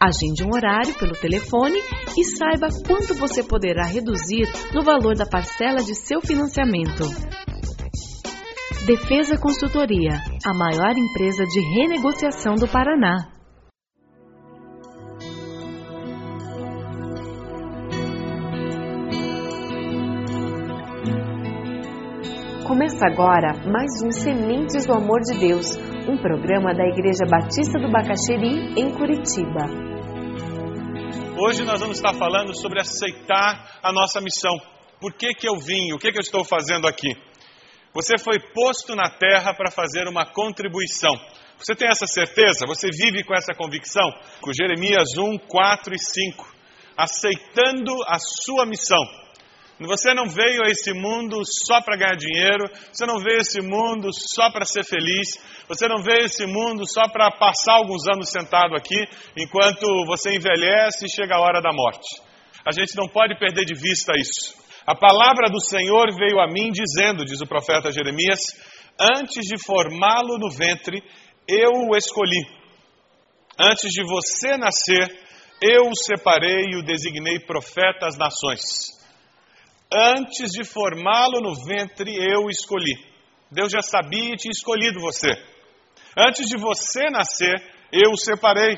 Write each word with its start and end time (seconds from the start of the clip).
Agende 0.05 0.43
um 0.43 0.53
horário 0.53 0.93
pelo 0.95 1.13
telefone 1.13 1.79
e 2.17 2.25
saiba 2.25 2.67
quanto 2.85 3.13
você 3.13 3.41
poderá 3.41 3.85
reduzir 3.85 4.43
no 4.73 4.83
valor 4.83 5.15
da 5.15 5.25
parcela 5.25 5.77
de 5.77 5.95
seu 5.95 6.19
financiamento. 6.19 7.05
Defesa 8.85 9.37
Consultoria, 9.37 10.19
a 10.45 10.53
maior 10.53 10.91
empresa 10.97 11.45
de 11.45 11.59
renegociação 11.79 12.55
do 12.55 12.67
Paraná. 12.67 13.29
Começa 22.67 23.05
agora 23.05 23.53
mais 23.71 24.03
um 24.03 24.11
Sementes 24.11 24.85
do 24.85 24.91
Amor 24.91 25.21
de 25.21 25.39
Deus, 25.39 25.77
um 26.09 26.17
programa 26.17 26.73
da 26.73 26.85
Igreja 26.89 27.23
Batista 27.25 27.79
do 27.79 27.89
Bacaxeri, 27.89 28.73
em 28.77 28.91
Curitiba. 28.91 29.92
Hoje 31.45 31.65
nós 31.65 31.81
vamos 31.81 31.97
estar 31.97 32.13
falando 32.13 32.57
sobre 32.57 32.79
aceitar 32.79 33.77
a 33.83 33.91
nossa 33.91 34.21
missão. 34.21 34.57
Por 34.97 35.11
que, 35.11 35.33
que 35.33 35.45
eu 35.45 35.57
vim? 35.57 35.91
O 35.91 35.99
que, 35.99 36.09
que 36.09 36.17
eu 36.17 36.21
estou 36.21 36.45
fazendo 36.45 36.87
aqui? 36.87 37.09
Você 37.93 38.17
foi 38.17 38.39
posto 38.53 38.95
na 38.95 39.09
terra 39.09 39.53
para 39.53 39.69
fazer 39.69 40.07
uma 40.07 40.25
contribuição. 40.25 41.11
Você 41.57 41.75
tem 41.75 41.89
essa 41.89 42.07
certeza? 42.07 42.65
Você 42.65 42.87
vive 42.89 43.25
com 43.25 43.35
essa 43.35 43.53
convicção? 43.53 44.09
Com 44.39 44.53
Jeremias 44.53 45.17
1, 45.17 45.37
4 45.39 45.93
e 45.93 45.99
5. 45.99 46.55
Aceitando 46.95 47.91
a 48.07 48.19
sua 48.19 48.65
missão. 48.65 49.03
Você 49.79 50.13
não 50.13 50.29
veio 50.29 50.63
a 50.63 50.69
esse 50.69 50.93
mundo 50.93 51.41
só 51.65 51.81
para 51.81 51.97
ganhar 51.97 52.15
dinheiro, 52.15 52.69
você 52.91 53.05
não 53.05 53.17
veio 53.17 53.37
a 53.37 53.41
esse 53.41 53.61
mundo 53.61 54.09
só 54.13 54.51
para 54.51 54.65
ser 54.65 54.83
feliz, 54.85 55.39
você 55.67 55.87
não 55.87 56.01
veio 56.01 56.21
a 56.21 56.25
esse 56.25 56.45
mundo 56.45 56.83
só 56.87 57.07
para 57.09 57.31
passar 57.31 57.73
alguns 57.73 58.07
anos 58.07 58.29
sentado 58.29 58.75
aqui, 58.75 59.07
enquanto 59.35 60.05
você 60.05 60.35
envelhece 60.35 61.05
e 61.05 61.09
chega 61.09 61.35
a 61.35 61.41
hora 61.41 61.59
da 61.59 61.73
morte. 61.73 62.21
A 62.65 62.71
gente 62.71 62.95
não 62.95 63.07
pode 63.07 63.37
perder 63.37 63.65
de 63.65 63.73
vista 63.73 64.13
isso. 64.15 64.63
A 64.85 64.95
palavra 64.95 65.49
do 65.49 65.59
Senhor 65.59 66.13
veio 66.15 66.39
a 66.39 66.47
mim 66.47 66.69
dizendo, 66.71 67.25
diz 67.25 67.41
o 67.41 67.47
profeta 67.47 67.91
Jeremias, 67.91 68.39
antes 68.99 69.45
de 69.45 69.57
formá-lo 69.65 70.37
no 70.37 70.49
ventre, 70.49 71.01
eu 71.47 71.71
o 71.89 71.95
escolhi. 71.95 72.45
Antes 73.59 73.89
de 73.91 74.03
você 74.03 74.55
nascer, 74.57 75.19
eu 75.61 75.89
o 75.89 75.95
separei 75.95 76.65
e 76.71 76.75
o 76.75 76.83
designei 76.83 77.39
profeta 77.39 78.07
às 78.07 78.17
nações. 78.17 78.61
Antes 79.95 80.51
de 80.51 80.63
formá-lo 80.63 81.39
no 81.39 81.53
ventre, 81.65 82.11
eu 82.15 82.49
escolhi. 82.49 82.95
Deus 83.51 83.71
já 83.71 83.81
sabia 83.81 84.33
e 84.33 84.37
tinha 84.37 84.51
escolhido 84.51 84.99
você. 84.99 85.29
Antes 86.17 86.47
de 86.47 86.57
você 86.57 87.09
nascer, 87.11 87.53
eu 87.91 88.11
o 88.11 88.17
separei 88.17 88.75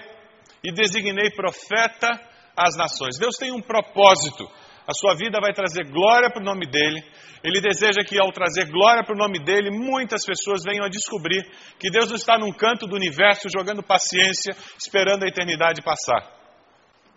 e 0.63 0.73
designei 0.73 1.31
profeta 1.31 2.09
às 2.57 2.75
nações. 2.75 3.17
Deus 3.17 3.37
tem 3.37 3.51
um 3.51 3.61
propósito. 3.61 4.43
A 4.87 4.93
sua 4.93 5.15
vida 5.15 5.39
vai 5.39 5.53
trazer 5.53 5.89
glória 5.89 6.29
para 6.29 6.41
o 6.41 6.45
nome 6.45 6.67
dele. 6.69 7.01
Ele 7.43 7.61
deseja 7.61 8.03
que, 8.03 8.19
ao 8.19 8.31
trazer 8.31 8.65
glória 8.69 9.03
para 9.03 9.15
o 9.15 9.17
nome 9.17 9.39
dele, 9.39 9.71
muitas 9.71 10.25
pessoas 10.25 10.63
venham 10.63 10.85
a 10.85 10.89
descobrir 10.89 11.43
que 11.79 11.89
Deus 11.89 12.09
não 12.09 12.15
está 12.15 12.37
num 12.37 12.51
canto 12.51 12.85
do 12.85 12.95
universo 12.95 13.47
jogando 13.49 13.81
paciência, 13.81 14.55
esperando 14.77 15.23
a 15.23 15.27
eternidade 15.27 15.81
passar. 15.81 16.35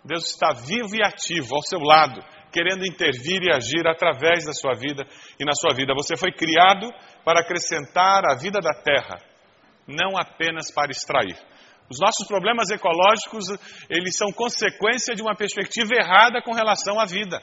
Deus 0.03 0.25
está 0.31 0.53
vivo 0.53 0.95
e 0.95 1.03
ativo 1.03 1.55
ao 1.55 1.61
seu 1.61 1.79
lado, 1.79 2.21
querendo 2.51 2.85
intervir 2.85 3.41
e 3.43 3.51
agir 3.51 3.87
através 3.87 4.45
da 4.45 4.53
sua 4.53 4.73
vida 4.73 5.05
e 5.39 5.45
na 5.45 5.53
sua 5.53 5.73
vida. 5.75 5.93
Você 5.95 6.17
foi 6.17 6.31
criado 6.31 6.89
para 7.23 7.41
acrescentar 7.41 8.23
a 8.25 8.35
vida 8.35 8.59
da 8.59 8.73
terra, 8.81 9.21
não 9.87 10.17
apenas 10.17 10.71
para 10.71 10.91
extrair. 10.91 11.37
Os 11.89 11.99
nossos 11.99 12.27
problemas 12.27 12.69
ecológicos, 12.69 13.45
eles 13.89 14.15
são 14.15 14.31
consequência 14.31 15.15
de 15.15 15.21
uma 15.21 15.35
perspectiva 15.35 15.91
errada 15.95 16.41
com 16.41 16.53
relação 16.53 16.99
à 16.99 17.05
vida. 17.05 17.41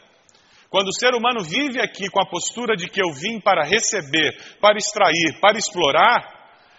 Quando 0.70 0.88
o 0.88 0.94
ser 0.94 1.14
humano 1.14 1.42
vive 1.42 1.80
aqui 1.80 2.08
com 2.08 2.20
a 2.20 2.28
postura 2.28 2.76
de 2.76 2.88
que 2.88 3.00
eu 3.00 3.12
vim 3.12 3.40
para 3.40 3.64
receber, 3.64 4.36
para 4.60 4.76
extrair, 4.76 5.40
para 5.40 5.58
explorar, 5.58 6.36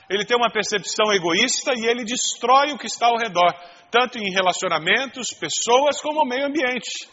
ele 0.09 0.26
tem 0.26 0.38
uma 0.38 0.52
percepção 0.52 1.12
egoísta 1.14 1.74
e 1.76 1.86
ele 1.86 2.06
destrói 2.06 2.72
o 2.72 2.78
que 2.78 2.88
está 2.88 3.08
ao 3.08 3.18
redor, 3.18 3.54
tanto 3.92 4.18
em 4.18 4.32
relacionamentos, 4.32 5.30
pessoas, 5.38 6.02
como 6.02 6.22
o 6.22 6.26
meio 6.26 6.46
ambiente. 6.46 7.09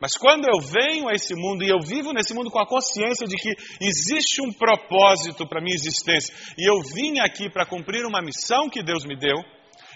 Mas 0.00 0.16
quando 0.16 0.46
eu 0.46 0.58
venho 0.60 1.08
a 1.08 1.12
esse 1.12 1.34
mundo 1.34 1.62
e 1.62 1.68
eu 1.68 1.78
vivo 1.78 2.14
nesse 2.14 2.32
mundo 2.32 2.50
com 2.50 2.58
a 2.58 2.66
consciência 2.66 3.26
de 3.26 3.36
que 3.36 3.50
existe 3.82 4.40
um 4.40 4.50
propósito 4.50 5.46
para 5.46 5.60
a 5.60 5.62
minha 5.62 5.74
existência 5.74 6.34
e 6.56 6.66
eu 6.66 6.80
vim 6.80 7.20
aqui 7.20 7.50
para 7.50 7.66
cumprir 7.66 8.06
uma 8.06 8.22
missão 8.22 8.70
que 8.70 8.82
Deus 8.82 9.04
me 9.04 9.14
deu, 9.14 9.36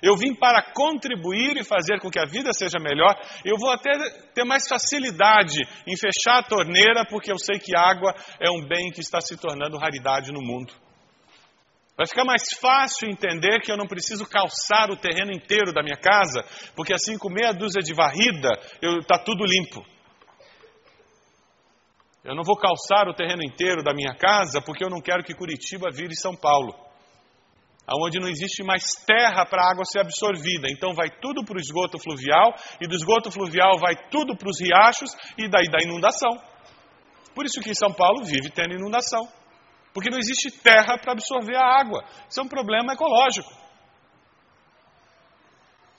eu 0.02 0.14
vim 0.14 0.34
para 0.34 0.62
contribuir 0.74 1.56
e 1.56 1.64
fazer 1.64 1.98
com 2.00 2.10
que 2.10 2.20
a 2.20 2.26
vida 2.26 2.52
seja 2.52 2.78
melhor, 2.78 3.14
eu 3.46 3.56
vou 3.56 3.70
até 3.70 3.92
ter 4.34 4.44
mais 4.44 4.68
facilidade 4.68 5.62
em 5.86 5.96
fechar 5.96 6.40
a 6.40 6.42
torneira 6.42 7.06
porque 7.08 7.32
eu 7.32 7.38
sei 7.38 7.58
que 7.58 7.74
água 7.74 8.14
é 8.38 8.50
um 8.50 8.62
bem 8.68 8.90
que 8.90 9.00
está 9.00 9.22
se 9.22 9.38
tornando 9.38 9.78
raridade 9.78 10.30
no 10.30 10.42
mundo. 10.42 10.74
Vai 11.96 12.06
ficar 12.06 12.24
mais 12.24 12.42
fácil 12.60 13.08
entender 13.08 13.60
que 13.60 13.72
eu 13.72 13.76
não 13.76 13.86
preciso 13.86 14.28
calçar 14.28 14.90
o 14.90 14.96
terreno 14.96 15.32
inteiro 15.32 15.72
da 15.72 15.82
minha 15.82 15.96
casa, 15.96 16.44
porque 16.76 16.92
assim 16.92 17.16
com 17.16 17.30
meia 17.30 17.52
dúzia 17.52 17.80
de 17.80 17.94
varrida 17.94 18.50
está 19.00 19.16
tudo 19.16 19.44
limpo. 19.46 19.93
Eu 22.24 22.34
não 22.34 22.42
vou 22.42 22.56
calçar 22.56 23.06
o 23.06 23.14
terreno 23.14 23.44
inteiro 23.44 23.82
da 23.82 23.92
minha 23.92 24.14
casa 24.16 24.62
porque 24.64 24.82
eu 24.82 24.88
não 24.88 25.00
quero 25.00 25.22
que 25.22 25.34
Curitiba 25.34 25.90
vire 25.92 26.16
São 26.16 26.34
Paulo, 26.34 26.74
aonde 27.86 28.18
não 28.18 28.28
existe 28.28 28.64
mais 28.64 28.82
terra 29.06 29.44
para 29.44 29.62
a 29.62 29.70
água 29.70 29.84
ser 29.84 30.00
absorvida. 30.00 30.68
Então 30.70 30.94
vai 30.94 31.10
tudo 31.20 31.44
para 31.44 31.58
o 31.58 31.60
esgoto 31.60 31.98
fluvial 31.98 32.54
e 32.80 32.88
do 32.88 32.94
esgoto 32.94 33.30
fluvial 33.30 33.78
vai 33.78 33.94
tudo 34.08 34.34
para 34.34 34.48
os 34.48 34.58
riachos 34.58 35.10
e 35.36 35.50
daí 35.50 35.68
da 35.68 35.84
inundação. 35.84 36.30
Por 37.34 37.44
isso 37.44 37.60
que 37.60 37.74
São 37.74 37.92
Paulo 37.92 38.24
vive 38.24 38.48
tendo 38.48 38.72
inundação, 38.72 39.28
porque 39.92 40.08
não 40.08 40.18
existe 40.18 40.50
terra 40.62 40.96
para 40.96 41.12
absorver 41.12 41.56
a 41.56 41.78
água. 41.78 42.04
Isso 42.26 42.40
é 42.40 42.42
um 42.42 42.48
problema 42.48 42.94
ecológico. 42.94 43.52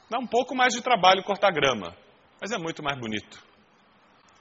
Dá 0.09 0.17
um 0.17 0.25
pouco 0.25 0.55
mais 0.55 0.73
de 0.73 0.81
trabalho 0.81 1.23
cortar 1.23 1.51
grama, 1.51 1.95
mas 2.41 2.51
é 2.51 2.57
muito 2.57 2.81
mais 2.81 2.97
bonito. 2.97 3.44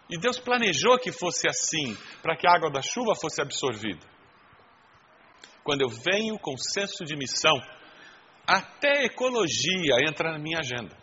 E 0.09 0.19
Deus 0.19 0.39
planejou 0.39 0.99
que 0.99 1.11
fosse 1.11 1.49
assim, 1.49 1.97
para 2.23 2.37
que 2.37 2.47
a 2.47 2.55
água 2.55 2.71
da 2.71 2.83
chuva 2.83 3.15
fosse 3.15 3.41
absorvida. 3.41 4.07
Quando 5.63 5.81
eu 5.81 5.89
venho 5.89 6.39
com 6.39 6.57
senso 6.57 7.05
de 7.05 7.17
missão, 7.17 7.59
até 8.47 9.05
ecologia 9.05 9.97
entra 10.07 10.33
na 10.33 10.39
minha 10.39 10.59
agenda. 10.59 10.95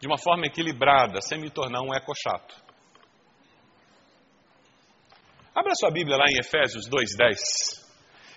De 0.00 0.06
uma 0.06 0.16
forma 0.16 0.46
equilibrada, 0.46 1.20
sem 1.20 1.38
me 1.38 1.50
tornar 1.50 1.82
um 1.82 1.94
eco 1.94 2.12
chato. 2.16 2.54
Abra 5.54 5.74
sua 5.74 5.90
Bíblia 5.90 6.16
lá 6.16 6.24
em 6.30 6.38
Efésios 6.38 6.88
2:10. 6.88 7.38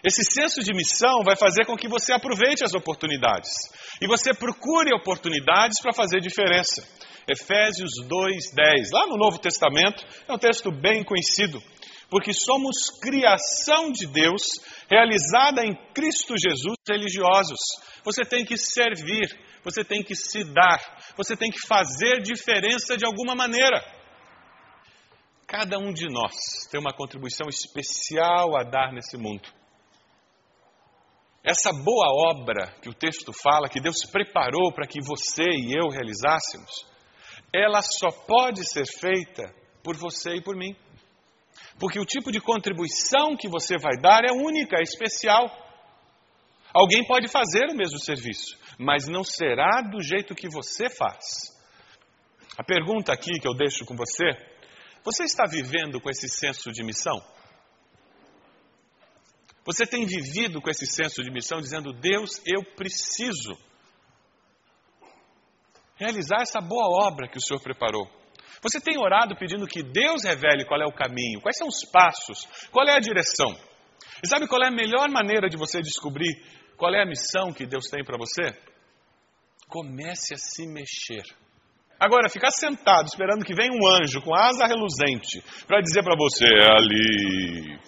Esse 0.03 0.21
senso 0.33 0.61
de 0.61 0.73
missão 0.73 1.23
vai 1.23 1.37
fazer 1.37 1.65
com 1.65 1.77
que 1.77 1.87
você 1.87 2.11
aproveite 2.11 2.65
as 2.65 2.73
oportunidades 2.73 3.49
e 4.01 4.07
você 4.07 4.33
procure 4.33 4.93
oportunidades 4.93 5.81
para 5.81 5.93
fazer 5.93 6.19
diferença. 6.19 6.85
Efésios 7.27 7.91
2:10. 8.07 8.91
Lá 8.91 9.07
no 9.07 9.17
Novo 9.17 9.39
Testamento, 9.39 10.05
é 10.27 10.33
um 10.33 10.37
texto 10.37 10.71
bem 10.71 11.03
conhecido, 11.03 11.61
porque 12.09 12.31
somos 12.33 12.75
criação 13.01 13.91
de 13.91 14.07
Deus, 14.07 14.41
realizada 14.89 15.65
em 15.65 15.73
Cristo 15.93 16.33
Jesus, 16.37 16.75
religiosos. 16.87 17.59
Você 18.03 18.23
tem 18.23 18.45
que 18.45 18.57
servir, 18.57 19.27
você 19.63 19.83
tem 19.83 20.03
que 20.03 20.15
se 20.15 20.43
dar, 20.43 20.79
você 21.15 21.35
tem 21.37 21.49
que 21.49 21.65
fazer 21.67 22.21
diferença 22.21 22.97
de 22.97 23.05
alguma 23.05 23.33
maneira. 23.33 23.81
Cada 25.47 25.77
um 25.77 25.93
de 25.93 26.07
nós 26.07 26.33
tem 26.71 26.79
uma 26.79 26.93
contribuição 26.93 27.47
especial 27.47 28.57
a 28.57 28.63
dar 28.63 28.91
nesse 28.91 29.17
mundo. 29.17 29.47
Essa 31.43 31.73
boa 31.73 32.07
obra 32.31 32.73
que 32.81 32.89
o 32.89 32.93
texto 32.93 33.33
fala, 33.33 33.67
que 33.67 33.81
Deus 33.81 33.97
preparou 34.11 34.73
para 34.73 34.87
que 34.87 34.99
você 35.01 35.43
e 35.43 35.77
eu 35.77 35.89
realizássemos, 35.89 36.85
ela 37.53 37.81
só 37.81 38.09
pode 38.09 38.67
ser 38.67 38.85
feita 38.99 39.53
por 39.83 39.95
você 39.95 40.35
e 40.35 40.41
por 40.41 40.55
mim. 40.55 40.75
Porque 41.79 41.99
o 41.99 42.05
tipo 42.05 42.31
de 42.31 42.41
contribuição 42.41 43.37
que 43.37 43.47
você 43.47 43.77
vai 43.77 43.95
dar 43.97 44.23
é 44.25 44.31
única, 44.31 44.77
é 44.77 44.81
especial. 44.81 45.45
Alguém 46.73 47.05
pode 47.05 47.27
fazer 47.27 47.69
o 47.69 47.75
mesmo 47.75 47.99
serviço, 47.99 48.57
mas 48.79 49.07
não 49.07 49.23
será 49.23 49.81
do 49.81 50.01
jeito 50.01 50.33
que 50.33 50.49
você 50.49 50.89
faz. 50.89 51.53
A 52.57 52.63
pergunta 52.63 53.13
aqui 53.13 53.39
que 53.39 53.47
eu 53.47 53.53
deixo 53.53 53.85
com 53.85 53.95
você: 53.95 54.25
você 55.03 55.23
está 55.23 55.45
vivendo 55.45 56.01
com 56.01 56.09
esse 56.09 56.27
senso 56.27 56.71
de 56.71 56.83
missão? 56.83 57.21
Você 59.65 59.85
tem 59.85 60.05
vivido 60.05 60.61
com 60.61 60.69
esse 60.69 60.85
senso 60.85 61.21
de 61.21 61.31
missão, 61.31 61.59
dizendo: 61.59 61.93
Deus, 61.93 62.41
eu 62.45 62.63
preciso 62.75 63.53
realizar 66.03 66.41
essa 66.41 66.59
boa 66.59 67.07
obra 67.07 67.27
que 67.27 67.37
o 67.37 67.41
Senhor 67.41 67.61
preparou. 67.61 68.07
Você 68.61 68.79
tem 68.79 68.97
orado 68.97 69.35
pedindo 69.35 69.67
que 69.67 69.83
Deus 69.83 70.23
revele 70.23 70.65
qual 70.65 70.81
é 70.81 70.85
o 70.85 70.95
caminho, 70.95 71.41
quais 71.41 71.57
são 71.57 71.67
os 71.67 71.83
passos, 71.91 72.47
qual 72.71 72.87
é 72.87 72.95
a 72.95 72.99
direção. 72.99 73.55
E 74.23 74.27
sabe 74.27 74.47
qual 74.47 74.63
é 74.63 74.67
a 74.67 74.71
melhor 74.71 75.09
maneira 75.09 75.49
de 75.49 75.57
você 75.57 75.81
descobrir 75.81 76.41
qual 76.77 76.93
é 76.93 77.01
a 77.01 77.05
missão 77.05 77.51
que 77.51 77.65
Deus 77.65 77.85
tem 77.89 78.03
para 78.03 78.17
você? 78.17 78.55
Comece 79.67 80.33
a 80.33 80.37
se 80.37 80.65
mexer. 80.67 81.23
Agora, 81.99 82.29
ficar 82.29 82.51
sentado 82.51 83.07
esperando 83.07 83.45
que 83.45 83.55
venha 83.55 83.71
um 83.71 83.87
anjo 83.87 84.21
com 84.21 84.35
asa 84.35 84.65
reluzente 84.65 85.41
para 85.67 85.81
dizer 85.81 86.03
para 86.03 86.15
você, 86.17 86.45
é 86.45 86.71
ali. 86.71 87.79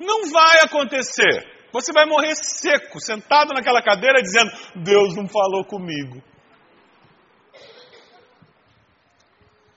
Não 0.00 0.30
vai 0.30 0.60
acontecer. 0.60 1.55
Você 1.76 1.92
vai 1.92 2.06
morrer 2.06 2.34
seco, 2.36 2.98
sentado 2.98 3.52
naquela 3.52 3.82
cadeira 3.82 4.22
dizendo: 4.22 4.50
Deus 4.82 5.14
não 5.14 5.28
falou 5.28 5.62
comigo. 5.62 6.22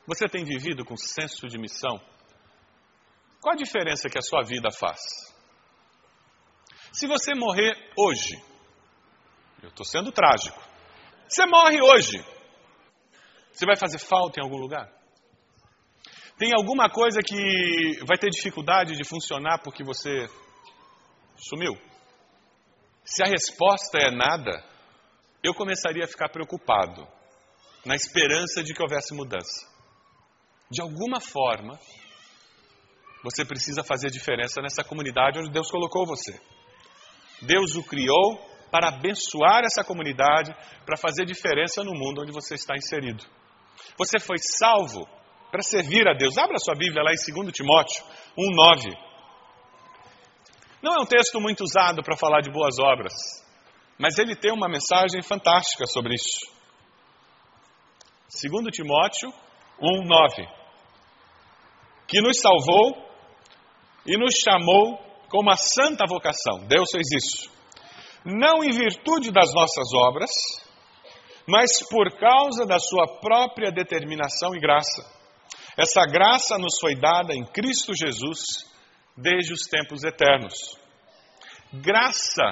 Você 0.07 0.29
tem 0.29 0.45
vivido 0.45 0.85
com 0.85 0.95
senso 0.95 1.45
de 1.49 1.57
missão? 1.57 1.99
Qual 3.41 3.53
a 3.53 3.57
diferença 3.57 4.09
que 4.09 4.17
a 4.17 4.21
sua 4.21 4.43
vida 4.43 4.69
faz? 4.71 4.97
Se 6.93 7.05
você 7.05 7.35
morrer 7.35 7.75
hoje, 7.97 8.41
eu 9.61 9.67
estou 9.67 9.85
sendo 9.85 10.09
trágico, 10.09 10.57
você 11.27 11.45
morre 11.47 11.81
hoje, 11.81 12.25
você 13.51 13.65
vai 13.65 13.75
fazer 13.75 13.99
falta 13.99 14.39
em 14.39 14.43
algum 14.43 14.57
lugar? 14.57 14.89
Tem 16.37 16.53
alguma 16.53 16.89
coisa 16.89 17.19
que 17.19 17.99
vai 18.05 18.17
ter 18.17 18.29
dificuldade 18.29 18.95
de 18.95 19.03
funcionar 19.03 19.59
porque 19.61 19.83
você 19.83 20.29
sumiu? 21.35 21.88
Se 23.09 23.23
a 23.23 23.25
resposta 23.25 23.97
é 23.97 24.11
nada, 24.11 24.63
eu 25.43 25.51
começaria 25.55 26.03
a 26.03 26.07
ficar 26.07 26.29
preocupado, 26.29 27.07
na 27.83 27.95
esperança 27.95 28.61
de 28.61 28.71
que 28.71 28.83
houvesse 28.83 29.15
mudança. 29.15 29.67
De 30.69 30.79
alguma 30.79 31.19
forma, 31.19 31.79
você 33.23 33.43
precisa 33.43 33.83
fazer 33.83 34.11
diferença 34.11 34.61
nessa 34.61 34.83
comunidade 34.83 35.39
onde 35.39 35.49
Deus 35.49 35.71
colocou 35.71 36.05
você. 36.05 36.39
Deus 37.41 37.73
o 37.73 37.83
criou 37.83 38.37
para 38.69 38.89
abençoar 38.89 39.63
essa 39.63 39.83
comunidade, 39.83 40.55
para 40.85 40.95
fazer 40.95 41.25
diferença 41.25 41.83
no 41.83 41.95
mundo 41.95 42.21
onde 42.21 42.31
você 42.31 42.53
está 42.53 42.75
inserido. 42.77 43.25
Você 43.97 44.19
foi 44.19 44.37
salvo 44.37 45.09
para 45.49 45.63
servir 45.63 46.07
a 46.07 46.13
Deus. 46.13 46.37
Abra 46.37 46.59
sua 46.59 46.75
Bíblia 46.75 47.01
lá 47.01 47.09
em 47.11 47.33
2 47.33 47.51
Timóteo 47.53 48.05
1,9. 48.37 49.08
Não 50.81 50.93
é 50.95 51.01
um 51.01 51.05
texto 51.05 51.39
muito 51.41 51.63
usado 51.63 52.01
para 52.03 52.15
falar 52.15 52.41
de 52.41 52.49
boas 52.49 52.79
obras, 52.79 53.13
mas 53.97 54.17
ele 54.17 54.35
tem 54.35 54.51
uma 54.53 54.69
mensagem 54.69 55.21
fantástica 55.21 55.85
sobre 55.87 56.15
isso. 56.15 56.57
2 58.29 58.71
Timóteo 58.71 59.29
1:9 59.81 60.47
Que 62.07 62.21
nos 62.21 62.39
salvou 62.39 63.09
e 64.05 64.17
nos 64.17 64.35
chamou 64.35 64.97
com 65.29 65.41
uma 65.41 65.57
santa 65.57 66.05
vocação. 66.07 66.65
Deus 66.67 66.89
fez 66.91 67.07
isso. 67.11 67.51
Não 68.23 68.63
em 68.63 68.71
virtude 68.71 69.31
das 69.31 69.53
nossas 69.53 69.93
obras, 69.93 70.29
mas 71.45 71.71
por 71.89 72.17
causa 72.17 72.65
da 72.65 72.79
sua 72.79 73.19
própria 73.19 73.71
determinação 73.71 74.55
e 74.55 74.59
graça. 74.59 75.19
Essa 75.77 76.05
graça 76.05 76.57
nos 76.57 76.79
foi 76.79 76.95
dada 76.95 77.33
em 77.33 77.43
Cristo 77.45 77.93
Jesus 77.93 78.68
desde 79.21 79.53
os 79.53 79.61
tempos 79.61 80.03
eternos. 80.03 80.53
Graça 81.73 82.49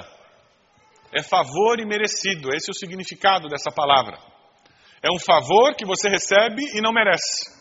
é 1.12 1.22
favor 1.22 1.80
e 1.80 1.86
merecido, 1.86 2.54
esse 2.54 2.70
é 2.70 2.72
o 2.72 2.78
significado 2.78 3.48
dessa 3.48 3.70
palavra. 3.70 4.18
É 5.02 5.12
um 5.12 5.18
favor 5.18 5.74
que 5.74 5.86
você 5.86 6.08
recebe 6.08 6.62
e 6.76 6.80
não 6.80 6.92
merece. 6.92 7.56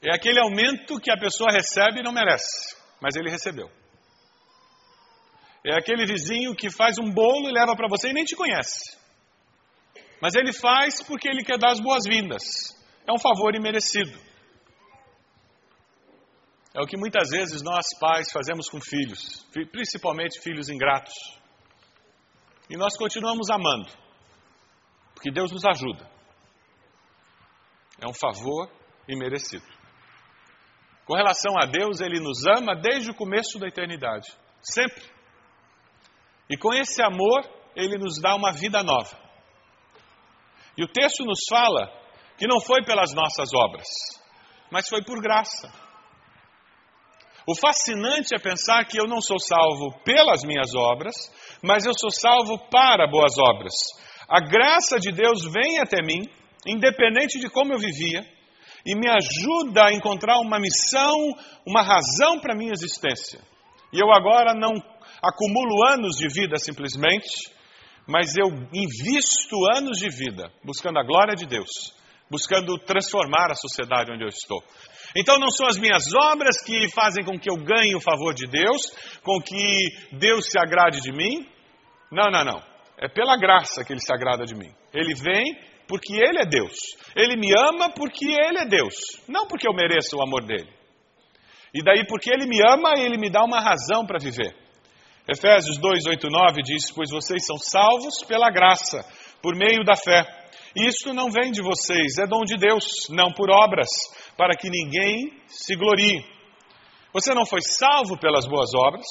É 0.00 0.14
aquele 0.14 0.40
aumento 0.40 1.00
que 1.00 1.10
a 1.10 1.18
pessoa 1.18 1.50
recebe 1.50 2.00
e 2.00 2.02
não 2.02 2.12
merece, 2.12 2.76
mas 3.00 3.16
ele 3.16 3.30
recebeu. 3.30 3.68
É 5.66 5.76
aquele 5.76 6.06
vizinho 6.06 6.54
que 6.54 6.70
faz 6.70 6.98
um 6.98 7.10
bolo 7.10 7.48
e 7.48 7.52
leva 7.52 7.74
para 7.74 7.88
você 7.88 8.10
e 8.10 8.12
nem 8.12 8.24
te 8.24 8.36
conhece. 8.36 8.96
Mas 10.20 10.34
ele 10.34 10.52
faz 10.52 11.02
porque 11.02 11.28
ele 11.28 11.44
quer 11.44 11.58
dar 11.58 11.72
as 11.72 11.80
boas-vindas. 11.80 12.42
É 13.06 13.12
um 13.12 13.18
favor 13.18 13.54
imerecido. 13.54 14.27
É 16.78 16.80
o 16.80 16.86
que 16.86 16.96
muitas 16.96 17.30
vezes 17.30 17.60
nós 17.60 17.86
pais 17.98 18.30
fazemos 18.30 18.68
com 18.68 18.80
filhos, 18.80 19.44
principalmente 19.72 20.40
filhos 20.40 20.68
ingratos. 20.68 21.12
E 22.70 22.76
nós 22.76 22.96
continuamos 22.96 23.50
amando, 23.50 23.90
porque 25.12 25.32
Deus 25.32 25.50
nos 25.50 25.64
ajuda. 25.64 26.08
É 28.00 28.06
um 28.06 28.14
favor 28.14 28.70
imerecido. 29.08 29.66
Com 31.04 31.16
relação 31.16 31.58
a 31.60 31.66
Deus, 31.66 32.00
Ele 32.00 32.20
nos 32.20 32.46
ama 32.46 32.76
desde 32.76 33.10
o 33.10 33.14
começo 33.14 33.58
da 33.58 33.66
eternidade, 33.66 34.28
sempre. 34.62 35.02
E 36.48 36.56
com 36.56 36.72
esse 36.72 37.02
amor, 37.02 37.40
Ele 37.74 37.98
nos 37.98 38.20
dá 38.22 38.36
uma 38.36 38.52
vida 38.52 38.84
nova. 38.84 39.18
E 40.76 40.84
o 40.84 40.92
texto 40.92 41.24
nos 41.24 41.40
fala 41.50 41.90
que 42.36 42.46
não 42.46 42.60
foi 42.60 42.84
pelas 42.84 43.12
nossas 43.12 43.48
obras, 43.52 43.88
mas 44.70 44.88
foi 44.88 45.02
por 45.02 45.20
graça. 45.20 45.87
O 47.48 47.54
fascinante 47.54 48.34
é 48.34 48.38
pensar 48.38 48.84
que 48.84 49.00
eu 49.00 49.06
não 49.06 49.22
sou 49.22 49.38
salvo 49.40 49.98
pelas 50.04 50.44
minhas 50.44 50.74
obras, 50.74 51.14
mas 51.62 51.86
eu 51.86 51.92
sou 51.98 52.10
salvo 52.10 52.58
para 52.68 53.08
boas 53.10 53.38
obras. 53.38 53.72
A 54.28 54.38
graça 54.38 55.00
de 55.00 55.10
Deus 55.10 55.50
vem 55.50 55.78
até 55.78 56.02
mim, 56.02 56.28
independente 56.66 57.40
de 57.40 57.48
como 57.48 57.72
eu 57.72 57.78
vivia, 57.78 58.22
e 58.84 58.94
me 58.94 59.08
ajuda 59.08 59.86
a 59.86 59.94
encontrar 59.94 60.38
uma 60.40 60.58
missão, 60.60 61.16
uma 61.66 61.80
razão 61.80 62.38
para 62.38 62.52
a 62.52 62.56
minha 62.56 62.74
existência. 62.74 63.40
E 63.94 63.98
eu 63.98 64.12
agora 64.12 64.52
não 64.52 64.74
acumulo 65.22 65.86
anos 65.88 66.16
de 66.16 66.28
vida 66.28 66.58
simplesmente, 66.58 67.50
mas 68.06 68.36
eu 68.36 68.48
invisto 68.74 69.56
anos 69.74 69.96
de 69.96 70.10
vida 70.10 70.52
buscando 70.62 70.98
a 70.98 71.02
glória 71.02 71.34
de 71.34 71.46
Deus, 71.46 71.94
buscando 72.30 72.78
transformar 72.80 73.50
a 73.50 73.54
sociedade 73.54 74.12
onde 74.12 74.22
eu 74.22 74.28
estou. 74.28 74.62
Então 75.16 75.38
não 75.38 75.50
são 75.50 75.66
as 75.66 75.78
minhas 75.78 76.02
obras 76.14 76.62
que 76.62 76.88
fazem 76.90 77.24
com 77.24 77.38
que 77.38 77.50
eu 77.50 77.56
ganhe 77.56 77.94
o 77.94 78.00
favor 78.00 78.34
de 78.34 78.46
Deus, 78.46 78.80
com 79.22 79.40
que 79.40 79.88
Deus 80.12 80.46
se 80.50 80.58
agrade 80.58 81.00
de 81.00 81.12
mim. 81.12 81.46
Não, 82.10 82.30
não, 82.30 82.44
não. 82.44 82.62
É 82.98 83.08
pela 83.08 83.36
graça 83.36 83.84
que 83.84 83.92
Ele 83.92 84.00
se 84.00 84.12
agrada 84.12 84.44
de 84.44 84.54
mim. 84.54 84.72
Ele 84.92 85.14
vem 85.14 85.58
porque 85.86 86.14
Ele 86.14 86.40
é 86.40 86.46
Deus. 86.46 86.74
Ele 87.16 87.36
me 87.36 87.52
ama 87.56 87.90
porque 87.90 88.26
Ele 88.26 88.58
é 88.58 88.66
Deus. 88.66 88.94
Não 89.28 89.46
porque 89.46 89.68
eu 89.68 89.74
mereço 89.74 90.16
o 90.16 90.22
amor 90.22 90.44
dele. 90.44 90.68
E 91.72 91.82
daí, 91.82 92.06
porque 92.06 92.30
Ele 92.30 92.46
me 92.46 92.60
ama, 92.66 92.94
Ele 92.98 93.18
me 93.18 93.30
dá 93.30 93.44
uma 93.44 93.60
razão 93.60 94.06
para 94.06 94.18
viver. 94.18 94.54
Efésios 95.28 95.78
2, 95.78 96.06
8, 96.06 96.28
9 96.28 96.62
diz: 96.62 96.90
Pois 96.90 97.10
vocês 97.10 97.44
são 97.44 97.58
salvos 97.58 98.24
pela 98.26 98.50
graça, 98.50 99.04
por 99.42 99.54
meio 99.54 99.84
da 99.84 99.94
fé. 99.94 100.24
Isto 100.86 101.12
não 101.12 101.28
vem 101.30 101.50
de 101.50 101.60
vocês, 101.60 102.18
é 102.20 102.26
dom 102.26 102.44
de 102.44 102.56
Deus, 102.56 102.84
não 103.10 103.32
por 103.32 103.50
obras, 103.50 103.88
para 104.36 104.54
que 104.56 104.70
ninguém 104.70 105.32
se 105.48 105.74
glorie. 105.74 106.24
Você 107.12 107.34
não 107.34 107.44
foi 107.44 107.60
salvo 107.62 108.16
pelas 108.16 108.46
boas 108.46 108.70
obras, 108.74 109.06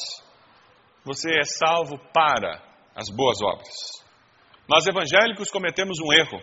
você 1.04 1.30
é 1.40 1.44
salvo 1.44 1.98
para 2.14 2.62
as 2.96 3.10
boas 3.14 3.38
obras. 3.42 3.68
Nós 4.70 4.86
evangélicos 4.88 5.50
cometemos 5.50 5.98
um 6.00 6.14
erro. 6.14 6.42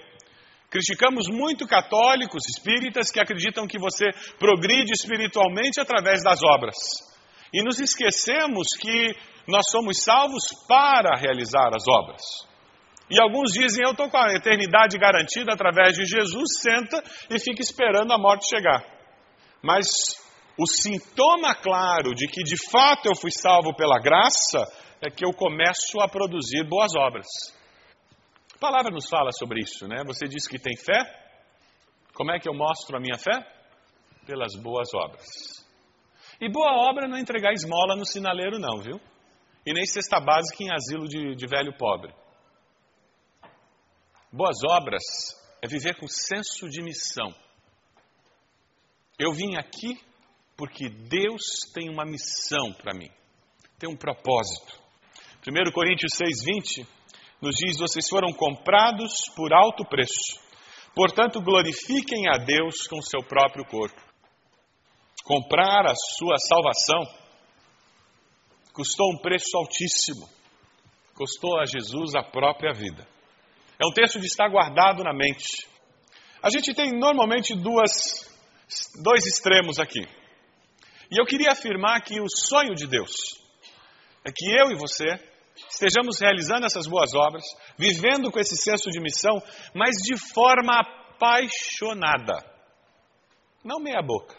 Criticamos 0.70 1.28
muito 1.28 1.66
católicos, 1.66 2.42
espíritas 2.48 3.10
que 3.10 3.20
acreditam 3.20 3.66
que 3.66 3.78
você 3.78 4.10
progride 4.38 4.92
espiritualmente 4.92 5.80
através 5.80 6.22
das 6.22 6.40
obras. 6.42 6.74
E 7.52 7.62
nos 7.62 7.78
esquecemos 7.78 8.66
que 8.78 9.14
nós 9.46 9.70
somos 9.70 10.02
salvos 10.02 10.42
para 10.66 11.16
realizar 11.16 11.70
as 11.74 11.86
obras. 11.88 12.22
E 13.10 13.20
alguns 13.20 13.52
dizem: 13.52 13.84
Eu 13.84 13.92
estou 13.92 14.08
com 14.08 14.16
a 14.16 14.34
eternidade 14.34 14.98
garantida 14.98 15.52
através 15.52 15.94
de 15.94 16.04
Jesus, 16.06 16.60
senta 16.60 17.02
e 17.30 17.38
fica 17.38 17.60
esperando 17.60 18.12
a 18.12 18.18
morte 18.18 18.48
chegar. 18.48 18.82
Mas 19.62 19.86
o 20.58 20.66
sintoma 20.66 21.54
claro 21.54 22.14
de 22.14 22.26
que 22.28 22.42
de 22.42 22.56
fato 22.70 23.06
eu 23.06 23.14
fui 23.14 23.30
salvo 23.30 23.74
pela 23.74 23.98
graça 23.98 24.64
é 25.00 25.10
que 25.10 25.24
eu 25.24 25.32
começo 25.32 26.00
a 26.00 26.08
produzir 26.08 26.64
boas 26.68 26.94
obras. 26.96 27.26
A 28.54 28.58
palavra 28.58 28.90
nos 28.90 29.08
fala 29.08 29.30
sobre 29.32 29.60
isso, 29.60 29.86
né? 29.86 30.02
Você 30.06 30.26
diz 30.26 30.46
que 30.46 30.58
tem 30.58 30.76
fé. 30.76 30.98
Como 32.14 32.30
é 32.30 32.38
que 32.38 32.48
eu 32.48 32.54
mostro 32.54 32.96
a 32.96 33.00
minha 33.00 33.18
fé? 33.18 33.44
Pelas 34.24 34.54
boas 34.62 34.88
obras. 34.94 35.26
E 36.40 36.48
boa 36.48 36.88
obra 36.88 37.06
não 37.06 37.16
é 37.16 37.20
entregar 37.20 37.52
esmola 37.52 37.96
no 37.96 38.06
sinaleiro, 38.06 38.58
não, 38.58 38.80
viu? 38.80 39.00
E 39.66 39.72
nem 39.72 39.84
cesta 39.84 40.20
básica 40.20 40.62
em 40.62 40.72
asilo 40.72 41.06
de, 41.06 41.34
de 41.34 41.46
velho 41.46 41.76
pobre. 41.76 42.12
Boas 44.36 44.56
obras 44.68 45.04
é 45.62 45.68
viver 45.68 45.94
com 45.94 46.08
senso 46.08 46.68
de 46.68 46.82
missão. 46.82 47.32
Eu 49.16 49.32
vim 49.32 49.54
aqui 49.56 49.96
porque 50.56 50.88
Deus 50.88 51.40
tem 51.72 51.88
uma 51.88 52.04
missão 52.04 52.72
para 52.72 52.92
mim, 52.98 53.08
tem 53.78 53.88
um 53.88 53.96
propósito. 53.96 54.76
1 55.46 55.70
Coríntios 55.70 56.10
6,20 56.18 56.84
nos 57.40 57.54
diz: 57.54 57.78
Vocês 57.78 58.08
foram 58.10 58.32
comprados 58.32 59.12
por 59.36 59.54
alto 59.54 59.84
preço, 59.84 60.40
portanto, 60.96 61.40
glorifiquem 61.40 62.28
a 62.28 62.36
Deus 62.36 62.88
com 62.88 63.00
seu 63.02 63.22
próprio 63.22 63.64
corpo. 63.66 64.02
Comprar 65.22 65.86
a 65.86 65.94
sua 65.94 66.38
salvação 66.38 67.24
custou 68.72 69.12
um 69.12 69.18
preço 69.18 69.56
altíssimo, 69.56 70.28
custou 71.14 71.60
a 71.60 71.66
Jesus 71.66 72.16
a 72.16 72.24
própria 72.24 72.72
vida. 72.72 73.13
É 73.80 73.86
um 73.86 73.92
texto 73.92 74.20
de 74.20 74.26
estar 74.26 74.48
guardado 74.48 75.02
na 75.02 75.12
mente. 75.12 75.66
A 76.42 76.50
gente 76.50 76.74
tem 76.74 76.92
normalmente 76.92 77.54
duas, 77.54 77.90
dois 79.02 79.26
extremos 79.26 79.78
aqui. 79.78 80.06
E 81.10 81.20
eu 81.20 81.24
queria 81.24 81.52
afirmar 81.52 82.02
que 82.02 82.20
o 82.20 82.26
sonho 82.28 82.74
de 82.74 82.86
Deus 82.86 83.10
é 84.24 84.30
que 84.34 84.46
eu 84.50 84.70
e 84.70 84.76
você 84.76 85.18
estejamos 85.70 86.20
realizando 86.20 86.66
essas 86.66 86.86
boas 86.86 87.14
obras, 87.14 87.44
vivendo 87.78 88.30
com 88.30 88.38
esse 88.38 88.56
senso 88.56 88.90
de 88.90 89.00
missão, 89.00 89.42
mas 89.74 89.96
de 89.96 90.16
forma 90.32 90.80
apaixonada. 90.80 92.44
Não 93.64 93.78
meia 93.80 94.02
boca. 94.02 94.36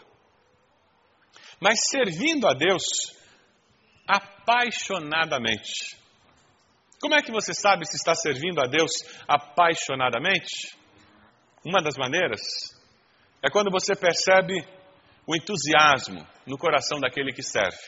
Mas 1.60 1.80
servindo 1.90 2.46
a 2.46 2.52
Deus 2.52 2.82
apaixonadamente. 4.06 5.96
Como 7.06 7.14
é 7.14 7.22
que 7.22 7.30
você 7.30 7.54
sabe 7.54 7.86
se 7.86 7.94
está 7.94 8.16
servindo 8.16 8.60
a 8.60 8.66
Deus 8.66 8.90
apaixonadamente? 9.28 10.76
Uma 11.64 11.80
das 11.80 11.96
maneiras 11.96 12.40
é 13.40 13.48
quando 13.48 13.70
você 13.70 13.94
percebe 13.94 14.66
o 15.24 15.36
entusiasmo 15.36 16.26
no 16.44 16.58
coração 16.58 16.98
daquele 16.98 17.32
que 17.32 17.44
serve. 17.44 17.78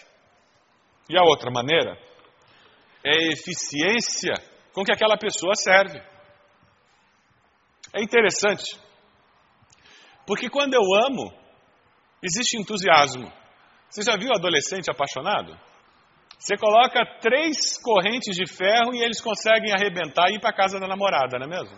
E 1.11 1.19
a 1.19 1.23
outra 1.25 1.51
maneira 1.51 1.99
é 3.05 3.11
a 3.11 3.33
eficiência 3.33 4.35
com 4.73 4.85
que 4.85 4.93
aquela 4.93 5.19
pessoa 5.19 5.57
serve. 5.57 6.01
É 7.93 8.01
interessante, 8.01 8.79
porque 10.29 10.49
quando 10.49 10.75
eu 10.75 10.83
amo, 11.07 11.37
existe 12.23 12.57
entusiasmo. 12.57 13.33
Você 13.91 14.03
já 14.03 14.17
viu 14.17 14.31
adolescente 14.33 14.89
apaixonado? 14.89 15.59
Você 16.39 16.57
coloca 16.57 17.05
três 17.21 17.77
correntes 17.83 18.37
de 18.37 18.47
ferro 18.47 18.95
e 18.95 19.03
eles 19.03 19.21
conseguem 19.21 19.73
arrebentar 19.73 20.31
e 20.31 20.37
ir 20.37 20.41
para 20.41 20.55
casa 20.55 20.79
da 20.79 20.87
namorada, 20.87 21.37
não 21.39 21.47
é 21.47 21.49
mesmo? 21.49 21.77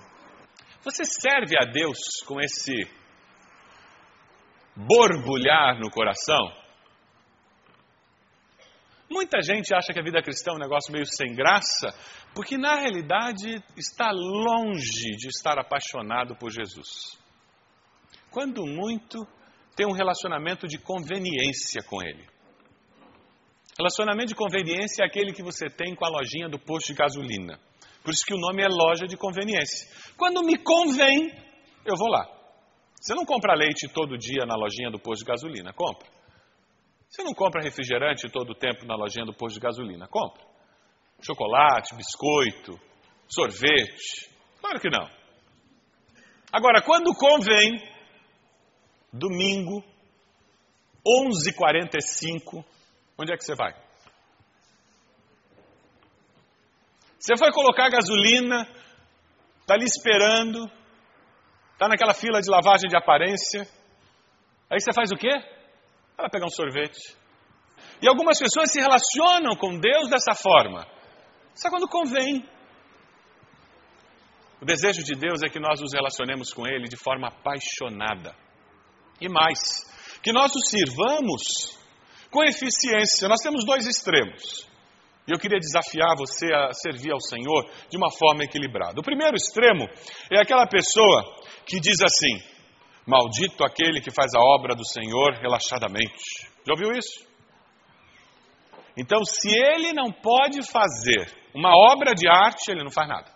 Você 0.83 1.05
serve 1.05 1.57
a 1.59 1.65
Deus 1.65 1.99
com 2.27 2.41
esse 2.41 2.75
borbulhar 4.77 5.79
no 5.79 5.91
coração. 5.91 6.61
Muita 9.11 9.41
gente 9.41 9.75
acha 9.75 9.93
que 9.93 9.99
a 9.99 10.05
vida 10.05 10.23
cristã 10.23 10.53
é 10.53 10.55
um 10.55 10.59
negócio 10.59 10.93
meio 10.93 11.05
sem 11.05 11.35
graça, 11.35 11.93
porque 12.35 12.57
na 12.57 12.77
realidade 12.77 13.63
está 13.77 14.11
longe 14.13 15.17
de 15.17 15.29
estar 15.29 15.59
apaixonado 15.59 16.37
por 16.37 16.51
Jesus. 16.51 17.19
Quando 18.31 18.65
muito, 18.65 19.27
tem 19.75 19.87
um 19.87 19.93
relacionamento 19.93 20.67
de 20.69 20.79
conveniência 20.79 21.83
com 21.83 22.01
Ele. 22.03 22.25
Relacionamento 23.81 24.29
de 24.29 24.35
conveniência 24.35 25.03
é 25.03 25.07
aquele 25.07 25.33
que 25.33 25.43
você 25.43 25.71
tem 25.71 25.95
com 25.95 26.05
a 26.05 26.11
lojinha 26.11 26.51
do 26.51 26.59
posto 26.59 26.89
de 26.89 26.95
gasolina. 26.99 27.59
Por 28.05 28.13
isso 28.13 28.27
que 28.27 28.35
o 28.35 28.39
nome 28.39 28.63
é 28.63 28.69
loja 28.69 29.07
de 29.07 29.17
conveniência. 29.17 29.89
Quando 30.19 30.43
me 30.43 30.59
convém, 30.59 31.33
eu 31.87 31.97
vou 31.97 32.11
lá. 32.11 32.29
Você 33.01 33.15
não 33.15 33.25
compra 33.25 33.55
leite 33.55 33.89
todo 33.89 34.19
dia 34.19 34.45
na 34.45 34.55
lojinha 34.55 34.91
do 34.91 34.99
posto 34.99 35.25
de 35.25 35.31
gasolina, 35.31 35.73
compra. 35.73 36.07
Você 37.09 37.23
não 37.23 37.33
compra 37.33 37.63
refrigerante 37.63 38.29
todo 38.29 38.51
o 38.51 38.55
tempo 38.55 38.85
na 38.85 38.95
lojinha 38.97 39.25
do 39.25 39.33
posto 39.33 39.55
de 39.55 39.61
gasolina, 39.61 40.07
compra. 40.07 40.45
Chocolate, 41.23 41.95
biscoito, 41.95 42.79
sorvete. 43.31 44.29
Claro 44.61 44.79
que 44.79 44.91
não. 44.91 45.09
Agora, 46.53 46.83
quando 46.83 47.15
convém, 47.15 47.81
domingo, 49.11 49.83
11h45, 51.03 52.63
onde 53.21 53.33
é 53.33 53.37
que 53.37 53.45
você 53.45 53.55
vai? 53.55 53.75
Você 57.19 57.37
foi 57.37 57.53
colocar 57.53 57.91
gasolina, 57.91 58.67
está 59.61 59.75
ali 59.75 59.85
esperando, 59.85 60.71
Está 61.81 61.89
naquela 61.89 62.13
fila 62.13 62.43
de 62.43 62.51
lavagem 62.51 62.91
de 62.91 62.95
aparência. 62.95 63.67
Aí 64.69 64.79
você 64.79 64.93
faz 64.93 65.11
o 65.11 65.17
quê? 65.17 65.31
Ela 66.19 66.29
pega 66.29 66.45
um 66.45 66.51
sorvete. 66.51 67.17
E 68.03 68.07
algumas 68.07 68.39
pessoas 68.39 68.71
se 68.71 68.79
relacionam 68.79 69.57
com 69.57 69.79
Deus 69.79 70.11
dessa 70.11 70.35
forma. 70.35 70.87
Só 71.55 71.71
quando 71.71 71.89
convém. 71.89 72.47
O 74.61 74.67
desejo 74.67 75.03
de 75.03 75.15
Deus 75.15 75.43
é 75.43 75.49
que 75.49 75.59
nós 75.59 75.81
nos 75.81 75.95
relacionemos 75.95 76.53
com 76.53 76.67
Ele 76.67 76.87
de 76.87 76.99
forma 76.99 77.29
apaixonada. 77.29 78.37
E 79.19 79.27
mais, 79.27 79.59
que 80.23 80.35
nós 80.35 80.55
o 80.55 80.61
sirvamos 80.61 81.80
com 82.31 82.45
eficiência. 82.45 83.29
Nós 83.29 83.41
temos 83.43 83.65
dois 83.65 83.87
extremos. 83.87 84.69
E 85.27 85.33
eu 85.33 85.39
queria 85.39 85.59
desafiar 85.59 86.17
você 86.17 86.47
a 86.53 86.73
servir 86.73 87.13
ao 87.13 87.21
Senhor 87.21 87.71
de 87.91 87.97
uma 87.97 88.11
forma 88.11 88.45
equilibrada. 88.45 88.99
O 88.99 89.05
primeiro 89.05 89.37
extremo 89.37 89.87
é 90.33 90.41
aquela 90.41 90.67
pessoa 90.67 91.23
que 91.67 91.79
diz 91.79 92.01
assim: 92.03 92.37
Maldito 93.07 93.65
aquele 93.65 94.01
que 94.01 94.11
faz 94.11 94.33
a 94.35 94.41
obra 94.41 94.75
do 94.75 94.87
Senhor 94.87 95.35
relaxadamente. 95.41 96.49
Já 96.67 96.73
ouviu 96.73 96.93
isso? 96.93 97.29
Então, 98.97 99.25
se 99.25 99.49
ele 99.49 99.93
não 99.93 100.11
pode 100.13 100.69
fazer 100.71 101.33
uma 101.55 101.71
obra 101.93 102.15
de 102.15 102.29
arte, 102.29 102.71
ele 102.71 102.83
não 102.83 102.91
faz 102.91 103.09
nada. 103.09 103.31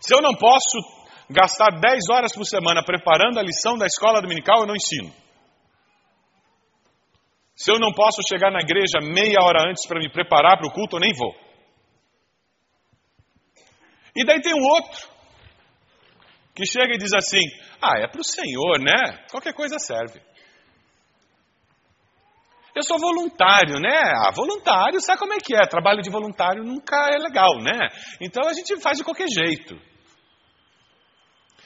Se 0.00 0.14
eu 0.14 0.20
não 0.20 0.34
posso 0.34 0.78
gastar 1.28 1.78
10 1.80 2.00
horas 2.10 2.32
por 2.32 2.44
semana 2.44 2.82
preparando 2.84 3.38
a 3.38 3.42
lição 3.42 3.76
da 3.76 3.86
escola 3.86 4.20
dominical, 4.20 4.60
eu 4.60 4.66
não 4.66 4.74
ensino. 4.74 5.12
Se 7.60 7.70
eu 7.70 7.78
não 7.78 7.92
posso 7.92 8.22
chegar 8.26 8.50
na 8.50 8.60
igreja 8.60 9.00
meia 9.02 9.36
hora 9.42 9.68
antes 9.68 9.86
para 9.86 10.00
me 10.00 10.10
preparar 10.10 10.56
para 10.56 10.66
o 10.66 10.72
culto, 10.72 10.96
eu 10.96 11.00
nem 11.00 11.12
vou. 11.12 11.34
E 14.16 14.24
daí 14.24 14.40
tem 14.40 14.54
um 14.54 14.64
outro 14.64 15.06
que 16.54 16.64
chega 16.64 16.94
e 16.94 16.98
diz 16.98 17.12
assim: 17.12 17.42
Ah, 17.82 17.98
é 17.98 18.08
para 18.08 18.22
o 18.22 18.24
Senhor, 18.24 18.80
né? 18.80 19.26
Qualquer 19.30 19.52
coisa 19.52 19.78
serve. 19.78 20.22
Eu 22.74 22.82
sou 22.82 22.98
voluntário, 22.98 23.78
né? 23.78 24.00
Ah, 24.24 24.30
voluntário, 24.34 24.98
sabe 24.98 25.18
como 25.18 25.34
é 25.34 25.38
que 25.38 25.54
é? 25.54 25.60
Trabalho 25.68 26.00
de 26.00 26.08
voluntário 26.08 26.64
nunca 26.64 27.10
é 27.12 27.18
legal, 27.18 27.58
né? 27.60 27.78
Então 28.22 28.48
a 28.48 28.54
gente 28.54 28.80
faz 28.80 28.96
de 28.96 29.04
qualquer 29.04 29.28
jeito. 29.28 29.78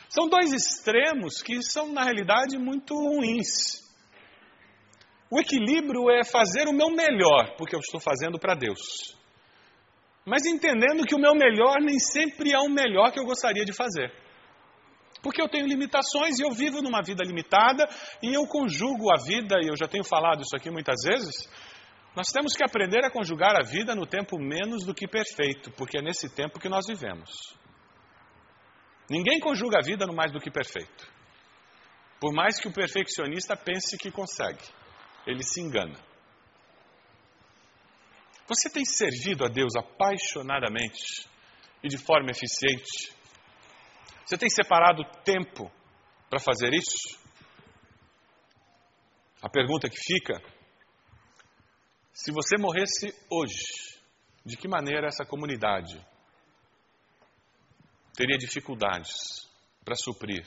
São 0.08 0.28
dois 0.28 0.52
extremos 0.52 1.40
que 1.40 1.62
são, 1.62 1.92
na 1.92 2.02
realidade, 2.02 2.58
muito 2.58 2.96
ruins. 2.96 3.83
O 5.34 5.40
equilíbrio 5.40 6.08
é 6.12 6.22
fazer 6.22 6.68
o 6.68 6.72
meu 6.72 6.90
melhor, 6.90 7.56
porque 7.56 7.74
eu 7.74 7.80
estou 7.80 8.00
fazendo 8.00 8.38
para 8.38 8.54
Deus. 8.54 8.78
Mas 10.24 10.46
entendendo 10.46 11.04
que 11.04 11.14
o 11.16 11.18
meu 11.18 11.34
melhor 11.34 11.80
nem 11.80 11.98
sempre 11.98 12.52
é 12.52 12.58
o 12.60 12.70
melhor 12.70 13.10
que 13.10 13.18
eu 13.18 13.24
gostaria 13.24 13.64
de 13.64 13.72
fazer. 13.72 14.12
Porque 15.24 15.42
eu 15.42 15.48
tenho 15.48 15.66
limitações 15.66 16.38
e 16.38 16.44
eu 16.44 16.52
vivo 16.52 16.80
numa 16.80 17.02
vida 17.02 17.24
limitada 17.24 17.84
e 18.22 18.32
eu 18.32 18.46
conjugo 18.46 19.12
a 19.12 19.20
vida, 19.26 19.56
e 19.60 19.66
eu 19.66 19.76
já 19.76 19.88
tenho 19.88 20.04
falado 20.04 20.42
isso 20.42 20.54
aqui 20.54 20.70
muitas 20.70 21.02
vezes. 21.04 21.34
Nós 22.14 22.28
temos 22.28 22.54
que 22.54 22.62
aprender 22.62 23.04
a 23.04 23.10
conjugar 23.10 23.56
a 23.56 23.64
vida 23.64 23.92
no 23.92 24.06
tempo 24.06 24.38
menos 24.38 24.84
do 24.84 24.94
que 24.94 25.08
perfeito, 25.08 25.72
porque 25.72 25.98
é 25.98 26.00
nesse 26.00 26.32
tempo 26.32 26.60
que 26.60 26.68
nós 26.68 26.86
vivemos. 26.86 27.28
Ninguém 29.10 29.40
conjuga 29.40 29.78
a 29.78 29.84
vida 29.84 30.06
no 30.06 30.14
mais 30.14 30.30
do 30.30 30.38
que 30.38 30.48
perfeito. 30.48 31.12
Por 32.20 32.32
mais 32.32 32.60
que 32.60 32.68
o 32.68 32.72
perfeccionista 32.72 33.56
pense 33.56 33.98
que 33.98 34.12
consegue, 34.12 34.62
ele 35.26 35.42
se 35.42 35.60
engana. 35.60 35.98
Você 38.46 38.68
tem 38.68 38.84
servido 38.84 39.44
a 39.44 39.48
Deus 39.48 39.74
apaixonadamente 39.76 41.28
e 41.82 41.88
de 41.88 41.96
forma 41.98 42.30
eficiente? 42.30 43.12
Você 44.24 44.36
tem 44.36 44.50
separado 44.50 45.02
tempo 45.24 45.70
para 46.28 46.38
fazer 46.38 46.72
isso? 46.72 47.18
A 49.40 49.48
pergunta 49.48 49.88
que 49.88 49.96
fica: 49.96 50.40
se 52.12 52.32
você 52.32 52.56
morresse 52.58 53.14
hoje, 53.30 54.00
de 54.44 54.56
que 54.56 54.68
maneira 54.68 55.08
essa 55.08 55.24
comunidade 55.24 55.94
teria 58.14 58.36
dificuldades 58.36 59.48
para 59.84 59.94
suprir 59.96 60.46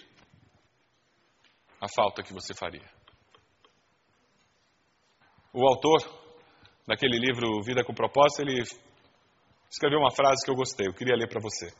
a 1.81 1.88
falta 1.88 2.24
que 2.24 2.34
você 2.34 2.53
faria? 2.53 2.96
O 5.59 5.67
autor 5.67 5.97
daquele 6.87 7.17
livro 7.17 7.63
Vida 7.63 7.83
com 7.83 7.91
Propósito, 7.91 8.43
ele 8.43 8.61
escreveu 9.71 9.97
uma 9.97 10.11
frase 10.11 10.45
que 10.45 10.51
eu 10.51 10.55
gostei, 10.55 10.85
eu 10.85 10.93
queria 10.93 11.15
ler 11.15 11.27
para 11.27 11.41
você. 11.41 11.73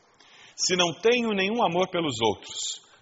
Se 0.56 0.74
não 0.74 0.92
tenho 1.00 1.30
nenhum 1.30 1.64
amor 1.64 1.88
pelos 1.88 2.20
outros, 2.20 2.58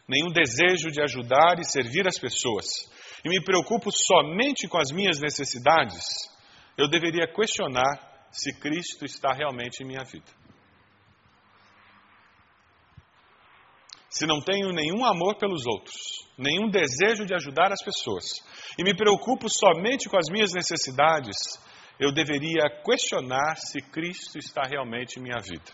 nenhum 0.07 0.31
desejo 0.31 0.91
de 0.91 1.01
ajudar 1.01 1.59
e 1.59 1.65
servir 1.65 2.07
as 2.07 2.19
pessoas, 2.19 2.67
e 3.25 3.29
me 3.31 3.43
preocupo 3.43 3.89
somente 3.91 4.69
com 4.69 4.77
as 4.77 4.93
minhas 4.93 5.19
necessidades, 5.19 6.05
eu 6.77 6.91
deveria 6.91 7.27
questionar 7.27 8.29
se 8.31 8.53
Cristo 8.61 9.07
está 9.07 9.33
realmente 9.33 9.83
em 9.83 9.87
minha 9.87 10.05
vida. 10.05 10.31
Se 14.17 14.25
não 14.25 14.41
tenho 14.41 14.71
nenhum 14.71 15.05
amor 15.05 15.37
pelos 15.37 15.67
outros, 15.67 15.95
nenhum 16.39 16.71
desejo 16.71 17.27
de 17.27 17.35
ajudar 17.35 17.71
as 17.71 17.85
pessoas, 17.85 18.25
e 18.79 18.83
me 18.83 18.97
preocupo 18.97 19.47
somente 19.47 20.09
com 20.09 20.17
as 20.17 20.31
minhas 20.31 20.53
necessidades, 20.55 21.37
eu 22.01 22.11
deveria 22.11 22.63
questionar 22.83 23.57
se 23.57 23.79
Cristo 23.83 24.39
está 24.39 24.63
realmente 24.63 25.19
em 25.19 25.23
minha 25.23 25.39
vida. 25.43 25.71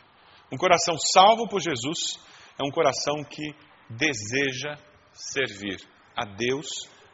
Um 0.50 0.56
coração 0.56 0.96
salvo 0.98 1.48
por 1.48 1.60
Jesus 1.60 2.18
é 2.60 2.66
um 2.66 2.72
coração 2.72 3.22
que 3.22 3.54
deseja 3.88 4.76
servir 5.12 5.78
a 6.16 6.24
Deus 6.24 6.66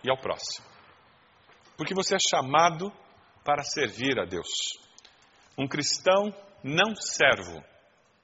e 0.03 0.11
ao 0.11 0.17
próximo. 0.17 0.67
Porque 1.77 1.95
você 1.95 2.17
é 2.17 2.19
chamado 2.19 2.91
para 3.45 3.63
servir 3.65 4.19
a 4.19 4.25
Deus. 4.25 4.49
Um 5.59 5.69
cristão 5.69 6.35
não 6.65 6.97
servo 6.97 7.63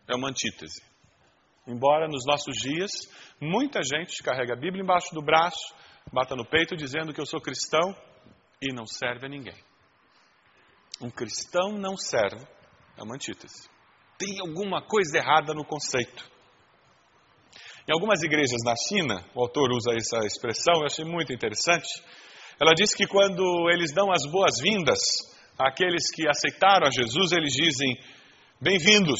é 0.08 0.16
uma 0.16 0.30
antítese. 0.30 0.93
Embora 1.66 2.06
nos 2.08 2.24
nossos 2.26 2.56
dias 2.56 2.92
muita 3.40 3.80
gente 3.82 4.22
carrega 4.22 4.54
a 4.54 4.60
Bíblia 4.60 4.82
embaixo 4.82 5.14
do 5.14 5.22
braço, 5.22 5.74
bata 6.12 6.34
no 6.36 6.44
peito 6.44 6.76
dizendo 6.76 7.12
que 7.12 7.20
eu 7.20 7.26
sou 7.26 7.40
cristão 7.40 7.94
e 8.60 8.72
não 8.72 8.86
serve 8.86 9.26
a 9.26 9.28
ninguém. 9.28 9.56
Um 11.00 11.10
cristão 11.10 11.72
não 11.72 11.96
servo 11.96 12.46
é 12.96 13.02
uma 13.02 13.14
antítese 13.14 13.74
tem 14.18 14.40
alguma 14.40 14.82
coisa 14.82 15.18
errada 15.18 15.52
no 15.54 15.64
conceito. 15.64 16.24
Em 17.86 17.92
algumas 17.92 18.22
igrejas 18.22 18.60
na 18.64 18.74
China, 18.88 19.22
o 19.34 19.42
autor 19.42 19.70
usa 19.72 19.92
essa 19.92 20.26
expressão, 20.26 20.74
eu 20.80 20.86
achei 20.86 21.04
muito 21.04 21.32
interessante. 21.32 22.02
Ela 22.60 22.72
diz 22.74 22.94
que 22.94 23.06
quando 23.06 23.68
eles 23.70 23.92
dão 23.92 24.10
as 24.10 24.22
boas-vindas 24.30 24.98
àqueles 25.58 26.10
que 26.14 26.26
aceitaram 26.28 26.86
a 26.86 26.90
Jesus, 26.90 27.32
eles 27.32 27.52
dizem: 27.52 27.98
Bem-vindos, 28.60 29.18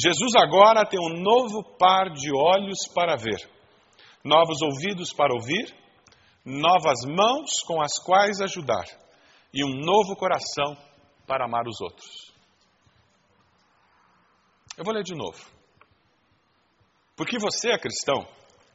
Jesus 0.00 0.34
agora 0.36 0.86
tem 0.86 0.98
um 0.98 1.20
novo 1.20 1.62
par 1.76 2.10
de 2.10 2.32
olhos 2.32 2.78
para 2.94 3.16
ver, 3.16 3.38
novos 4.24 4.62
ouvidos 4.62 5.12
para 5.12 5.34
ouvir, 5.34 5.74
novas 6.44 7.00
mãos 7.06 7.60
com 7.66 7.82
as 7.82 7.98
quais 8.02 8.40
ajudar 8.40 8.86
e 9.52 9.62
um 9.62 9.84
novo 9.84 10.16
coração 10.16 10.76
para 11.26 11.44
amar 11.44 11.66
os 11.66 11.80
outros. 11.80 12.32
Eu 14.78 14.84
vou 14.84 14.94
ler 14.94 15.02
de 15.02 15.14
novo. 15.14 15.38
Porque 17.14 17.38
você 17.38 17.72
é 17.72 17.78
cristão, 17.78 18.26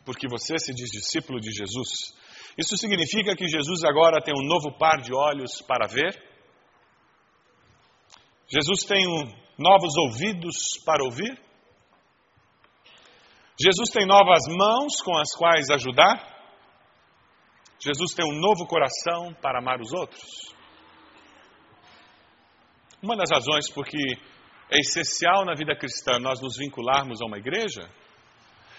porque 0.06 0.28
você 0.28 0.60
se 0.60 0.72
diz 0.72 0.92
discípulo 0.92 1.40
de 1.40 1.52
Jesus, 1.52 2.14
isso 2.58 2.78
significa 2.78 3.36
que 3.36 3.48
Jesus 3.48 3.84
agora 3.84 4.22
tem 4.22 4.34
um 4.34 4.46
novo 4.48 4.78
par 4.78 5.02
de 5.02 5.14
olhos 5.14 5.62
para 5.68 5.88
ver? 5.88 6.35
Jesus 8.48 8.84
tem 8.88 9.06
novos 9.58 9.98
ouvidos 9.98 10.56
para 10.86 11.04
ouvir? 11.04 11.40
Jesus 13.60 13.90
tem 13.92 14.06
novas 14.06 14.42
mãos 14.48 15.02
com 15.02 15.18
as 15.18 15.34
quais 15.36 15.70
ajudar? 15.72 16.34
Jesus 17.80 18.14
tem 18.14 18.26
um 18.26 18.40
novo 18.40 18.66
coração 18.68 19.34
para 19.42 19.60
amar 19.60 19.80
os 19.80 19.94
outros? 19.94 20.54
Uma 23.02 23.16
das 23.16 23.30
razões 23.32 23.70
por 23.70 23.86
que 23.86 23.98
é 24.70 24.80
essencial 24.80 25.46
na 25.46 25.54
vida 25.54 25.76
cristã 25.76 26.20
nós 26.20 26.42
nos 26.42 26.58
vincularmos 26.58 27.22
a 27.22 27.26
uma 27.26 27.38
igreja, 27.38 27.90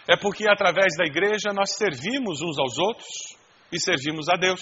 é 0.09 0.17
porque 0.17 0.49
através 0.49 0.97
da 0.97 1.05
igreja 1.05 1.53
nós 1.53 1.77
servimos 1.77 2.41
uns 2.43 2.59
aos 2.59 2.79
outros 2.79 3.07
e 3.73 3.81
servimos 3.81 4.29
a 4.29 4.37
Deus. 4.37 4.61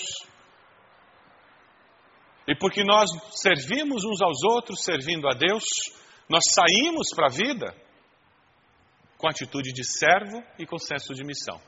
E 2.47 2.55
porque 2.57 2.85
nós 2.85 3.09
servimos 3.41 4.05
uns 4.05 4.21
aos 4.21 4.43
outros, 4.45 4.85
servindo 4.85 5.27
a 5.29 5.35
Deus, 5.35 5.65
nós 6.29 6.43
saímos 6.53 7.09
para 7.15 7.27
a 7.27 7.31
vida 7.31 7.75
com 9.17 9.29
atitude 9.29 9.73
de 9.73 9.85
servo 9.85 10.43
e 10.59 10.67
com 10.67 10.79
senso 10.79 11.15
de 11.15 11.25
missão. 11.25 11.61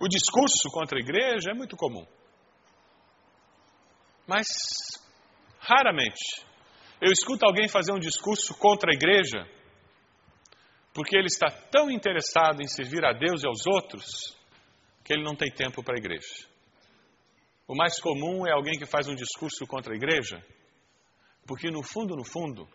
O 0.00 0.08
discurso 0.08 0.70
contra 0.72 0.98
a 0.98 1.02
igreja 1.02 1.50
é 1.50 1.54
muito 1.54 1.76
comum. 1.76 2.06
Mas 4.26 4.46
Raramente 5.60 6.44
eu 7.00 7.12
escuto 7.12 7.46
alguém 7.46 7.68
fazer 7.68 7.92
um 7.92 7.98
discurso 7.98 8.54
contra 8.58 8.90
a 8.90 8.94
igreja 8.94 9.46
porque 10.92 11.16
ele 11.16 11.28
está 11.28 11.48
tão 11.70 11.90
interessado 11.90 12.60
em 12.60 12.66
servir 12.66 13.04
a 13.04 13.12
Deus 13.12 13.42
e 13.42 13.46
aos 13.46 13.66
outros 13.66 14.04
que 15.04 15.12
ele 15.12 15.22
não 15.22 15.36
tem 15.36 15.50
tempo 15.50 15.82
para 15.82 15.94
a 15.94 15.98
igreja. 15.98 16.26
O 17.70 17.76
mais 17.76 18.00
comum 18.00 18.44
é 18.48 18.50
alguém 18.50 18.76
que 18.76 18.84
faz 18.84 19.06
um 19.06 19.14
discurso 19.14 19.64
contra 19.64 19.92
a 19.92 19.96
igreja 19.96 20.44
porque, 21.46 21.70
no 21.70 21.84
fundo, 21.84 22.16
no 22.16 22.24
fundo, 22.24 22.68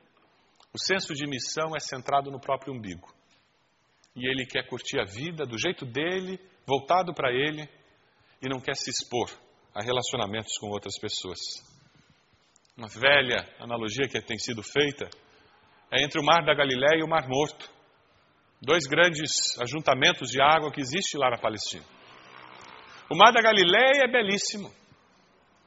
o 0.74 0.80
senso 0.80 1.14
de 1.14 1.28
missão 1.28 1.76
é 1.76 1.80
centrado 1.82 2.32
no 2.32 2.40
próprio 2.40 2.74
umbigo. 2.74 3.14
E 4.16 4.26
ele 4.26 4.46
quer 4.46 4.68
curtir 4.68 5.00
a 5.02 5.04
vida 5.04 5.46
do 5.46 5.58
jeito 5.58 5.86
dele, 5.86 6.40
voltado 6.66 7.14
para 7.14 7.30
ele, 7.32 7.70
e 8.42 8.48
não 8.48 8.62
quer 8.62 8.76
se 8.76 8.90
expor 8.90 9.30
a 9.74 9.84
relacionamentos 9.84 10.58
com 10.58 10.68
outras 10.68 10.98
pessoas 10.98 11.40
uma 12.78 12.88
velha 12.88 13.48
analogia 13.60 14.08
que 14.08 14.22
tem 14.22 14.38
sido 14.38 14.62
feita, 14.62 15.10
é 15.92 16.04
entre 16.04 16.20
o 16.20 16.26
Mar 16.26 16.46
da 16.46 16.54
Galiléia 16.54 17.00
e 17.00 17.04
o 17.04 17.08
Mar 17.08 17.28
Morto. 17.28 17.70
Dois 18.62 18.86
grandes 18.86 19.32
ajuntamentos 19.62 20.30
de 20.30 20.42
água 20.42 20.72
que 20.72 20.82
existe 20.82 21.18
lá 21.18 21.30
na 21.30 21.38
Palestina. 21.38 21.84
O 23.10 23.16
Mar 23.16 23.32
da 23.32 23.42
Galiléia 23.42 24.04
é 24.04 24.12
belíssimo. 24.12 24.74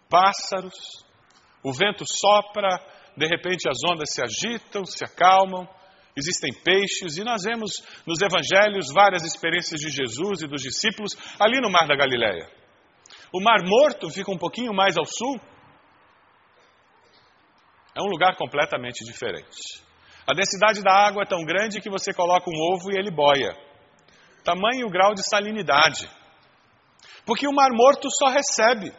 Pássaros, 0.09 1.05
o 1.63 1.73
vento 1.73 2.05
sopra, 2.07 2.69
de 3.17 3.27
repente 3.27 3.69
as 3.69 3.79
ondas 3.85 4.09
se 4.13 4.23
agitam, 4.23 4.85
se 4.85 5.05
acalmam, 5.05 5.69
existem 6.17 6.53
peixes, 6.63 7.17
e 7.17 7.25
nós 7.25 7.43
vemos 7.45 7.83
nos 8.07 8.21
evangelhos 8.21 8.93
várias 8.93 9.25
experiências 9.25 9.81
de 9.81 9.91
Jesus 9.91 10.43
e 10.43 10.49
dos 10.49 10.63
discípulos 10.63 11.13
ali 11.39 11.61
no 11.61 11.71
Mar 11.71 11.87
da 11.87 11.97
Galiléia. 11.97 12.51
O 13.33 13.43
Mar 13.43 13.63
Morto 13.65 14.11
fica 14.11 14.31
um 14.31 14.39
pouquinho 14.39 14.73
mais 14.73 14.97
ao 14.97 15.05
sul, 15.05 15.41
é 17.95 18.03
um 18.03 18.07
lugar 18.07 18.37
completamente 18.37 19.05
diferente. 19.05 19.83
A 20.27 20.35
densidade 20.35 20.83
da 20.83 20.93
água 20.93 21.23
é 21.23 21.27
tão 21.27 21.43
grande 21.45 21.81
que 21.81 21.91
você 21.91 22.13
coloca 22.13 22.49
um 22.49 22.75
ovo 22.75 22.93
e 22.93 22.99
ele 22.99 23.11
boia. 23.11 23.57
Tamanho 24.45 24.83
e 24.83 24.85
o 24.85 24.91
grau 24.91 25.15
de 25.15 25.23
salinidade. 25.29 26.09
Porque 27.27 27.49
o 27.49 27.53
Mar 27.53 27.71
Morto 27.73 28.09
só 28.11 28.29
recebe. 28.29 28.93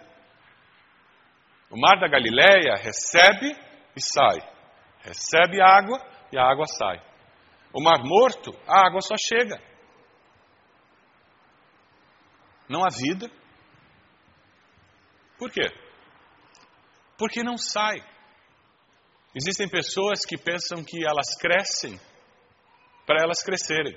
O 1.70 1.80
Mar 1.80 2.00
da 2.00 2.08
Galileia 2.08 2.76
recebe 2.76 3.56
e 3.96 4.02
sai. 4.02 4.40
Recebe 5.02 5.62
água 5.62 6.00
e 6.32 6.38
a 6.38 6.44
água 6.44 6.66
sai. 6.66 6.98
O 7.74 7.84
Mar 7.84 8.00
Morto, 8.04 8.52
a 8.68 8.88
água 8.88 9.02
só 9.02 9.16
chega. 9.18 9.62
Não 12.68 12.84
há 12.84 12.90
vida. 12.90 13.30
Por 15.38 15.52
quê? 15.52 15.68
Porque 17.18 17.44
não 17.44 17.58
sai. 17.58 17.98
Existem 19.36 19.70
pessoas 19.70 20.26
que 20.26 20.38
pensam 20.38 20.84
que 20.84 21.06
elas 21.06 21.36
crescem 21.40 22.00
para 23.06 23.24
elas 23.24 23.44
crescerem. 23.44 23.96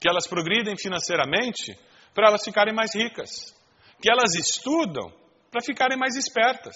que 0.00 0.08
elas 0.08 0.26
progridem 0.26 0.74
financeiramente 0.78 1.78
para 2.14 2.28
elas 2.28 2.42
ficarem 2.42 2.74
mais 2.74 2.94
ricas, 2.94 3.54
que 4.00 4.10
elas 4.10 4.34
estudam 4.34 5.12
para 5.50 5.62
ficarem 5.62 5.98
mais 5.98 6.16
espertas. 6.16 6.74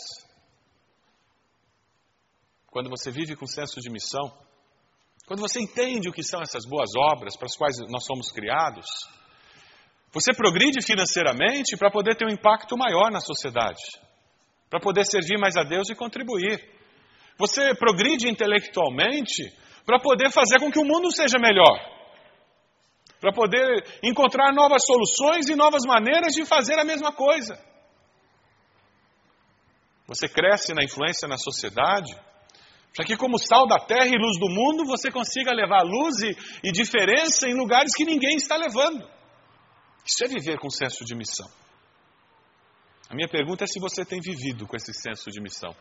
Quando 2.67 2.91
você 2.91 3.11
vive 3.11 3.37
com 3.37 3.47
senso 3.47 3.81
de 3.81 3.91
missão, 3.91 4.33
quando 5.27 5.41
você 5.41 5.61
entende 5.61 6.09
o 6.09 6.13
que 6.13 6.23
são 6.23 6.43
essas 6.43 6.67
boas 6.67 6.91
obras 6.97 7.37
para 7.37 7.47
as 7.47 7.57
quais 7.57 7.77
nós 7.89 8.05
somos 8.05 8.31
criados, 8.33 8.85
você 10.13 10.33
progride 10.35 10.85
financeiramente 10.85 11.77
para 11.77 11.91
poder 11.91 12.17
ter 12.17 12.27
um 12.27 12.33
impacto 12.33 12.77
maior 12.77 13.11
na 13.11 13.21
sociedade, 13.21 13.83
para 14.69 14.81
poder 14.81 15.05
servir 15.05 15.39
mais 15.39 15.57
a 15.57 15.63
Deus 15.63 15.89
e 15.89 15.95
contribuir. 15.95 16.63
Você 17.39 17.75
progride 17.75 18.29
intelectualmente 18.29 19.53
para 19.87 19.99
poder 19.99 20.31
fazer 20.31 20.59
com 20.59 20.71
que 20.71 20.79
o 20.79 20.85
mundo 20.85 21.11
seja 21.11 21.39
melhor, 21.39 21.79
para 23.21 23.33
poder 23.33 23.85
encontrar 24.03 24.53
novas 24.53 24.83
soluções 24.85 25.49
e 25.49 25.57
novas 25.57 25.83
maneiras 25.87 26.35
de 26.35 26.45
fazer 26.45 26.79
a 26.79 26.85
mesma 26.85 27.13
coisa. 27.13 27.74
Você 30.07 30.29
cresce 30.29 30.75
na 30.75 30.85
influência 30.85 31.27
na 31.27 31.39
sociedade, 31.39 32.15
para 32.95 33.05
que, 33.05 33.17
como 33.17 33.39
sal 33.39 33.67
da 33.67 33.79
terra 33.79 34.07
e 34.07 34.19
luz 34.19 34.39
do 34.39 34.49
mundo, 34.49 34.85
você 34.87 35.11
consiga 35.11 35.53
levar 35.53 35.83
luz 35.83 36.23
e, 36.23 36.37
e 36.63 36.71
diferença 36.71 37.49
em 37.49 37.55
lugares 37.55 37.93
que 37.95 38.05
ninguém 38.05 38.37
está 38.37 38.57
levando. 38.57 39.09
Isso 40.07 40.25
é 40.25 40.29
viver 40.29 40.59
com 40.59 40.71
senso 40.71 41.05
de 41.05 41.15
missão. 41.15 41.49
A 43.11 43.15
minha 43.15 43.29
pergunta 43.29 43.65
é 43.65 43.67
se 43.67 43.81
você 43.81 44.05
tem 44.05 44.21
vivido 44.21 44.67
com 44.67 44.77
esse 44.77 44.93
senso 44.93 45.31
de 45.31 45.41
missão. 45.41 45.75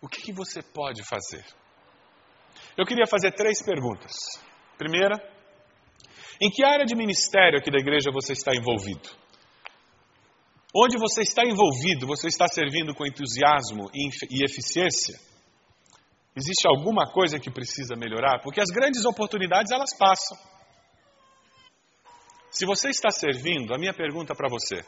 O 0.00 0.08
que, 0.08 0.22
que 0.22 0.32
você 0.32 0.62
pode 0.62 1.02
fazer? 1.04 1.44
Eu 2.76 2.84
queria 2.86 3.06
fazer 3.06 3.32
três 3.32 3.62
perguntas. 3.62 4.12
Primeira, 4.76 5.16
em 6.40 6.50
que 6.50 6.64
área 6.64 6.84
de 6.84 6.94
ministério 6.94 7.58
aqui 7.58 7.70
da 7.70 7.78
igreja 7.78 8.10
você 8.12 8.32
está 8.32 8.54
envolvido? 8.54 9.08
Onde 10.80 10.96
você 10.96 11.22
está 11.22 11.42
envolvido, 11.44 12.06
você 12.06 12.28
está 12.28 12.46
servindo 12.46 12.94
com 12.94 13.04
entusiasmo 13.04 13.90
e 13.92 14.44
eficiência? 14.44 15.18
Existe 16.36 16.68
alguma 16.68 17.10
coisa 17.10 17.40
que 17.40 17.50
precisa 17.50 17.96
melhorar? 17.96 18.40
Porque 18.44 18.60
as 18.60 18.68
grandes 18.68 19.04
oportunidades 19.04 19.72
elas 19.72 19.90
passam. 19.98 20.38
Se 22.48 22.64
você 22.64 22.90
está 22.90 23.10
servindo, 23.10 23.74
a 23.74 23.78
minha 23.78 23.92
pergunta 23.92 24.36
para 24.36 24.48
você 24.48 24.84